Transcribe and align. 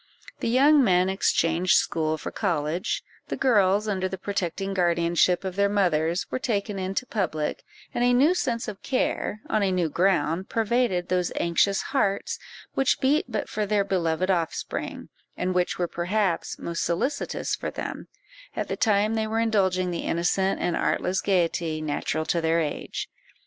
The 0.39 0.49
young 0.49 0.83
men 0.83 1.09
exchanged 1.09 1.77
school 1.77 2.17
for 2.17 2.31
college; 2.31 3.03
the 3.27 3.37
girls, 3.37 3.87
under 3.87 4.09
the 4.09 4.17
protecting 4.17 4.73
guardianship 4.73 5.43
of 5.43 5.55
their 5.55 5.69
mothers, 5.69 6.25
were 6.31 6.39
taken 6.39 6.79
into 6.79 7.05
public; 7.05 7.63
and 7.93 8.03
a 8.03 8.11
new 8.11 8.33
sense 8.33 8.67
of 8.67 8.81
care, 8.81 9.41
on 9.47 9.61
a 9.61 9.71
new 9.71 9.89
ground, 9.89 10.49
pervaded 10.49 11.07
those 11.09 11.31
anxious 11.35 11.83
hearts, 11.93 12.39
which 12.73 12.99
beat 12.99 13.25
but 13.29 13.47
for 13.47 13.67
their 13.67 13.83
beloved 13.83 14.31
offspring, 14.31 15.09
and 15.37 15.53
which 15.53 15.77
were 15.77 15.87
perhaps 15.87 16.57
most 16.57 16.83
solicitous 16.83 17.53
for 17.55 17.69
them, 17.69 18.07
at 18.55 18.69
the 18.69 18.75
time 18.75 19.13
they 19.13 19.27
were 19.27 19.39
indulging 19.39 19.91
the 19.91 19.99
innocent 20.07 20.59
and 20.59 20.75
artless 20.75 21.21
gaiety 21.21 21.79
natural 21.79 22.25
to 22.25 22.41
their 22.41 22.59
age. 22.59 23.07